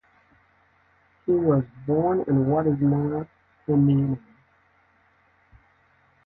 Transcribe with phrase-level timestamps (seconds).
[1.27, 3.27] He was born in what is now
[3.67, 4.17] Henan.